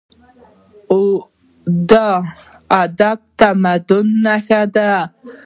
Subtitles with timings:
[2.81, 4.91] ادب د تمدن نښه ده.